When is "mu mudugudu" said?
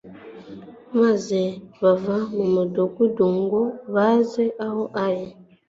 2.35-3.25